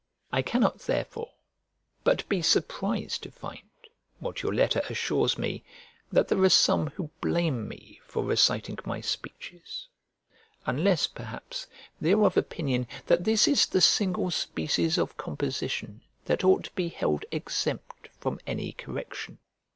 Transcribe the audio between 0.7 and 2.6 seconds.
therefore but be